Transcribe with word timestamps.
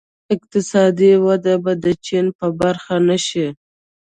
اقتصادي 0.35 1.11
وده 1.25 1.53
به 1.63 1.73
د 1.83 1.85
چین 2.05 2.25
په 2.37 2.47
برخه 2.59 2.95
نه 3.07 3.17
شي. 3.27 3.47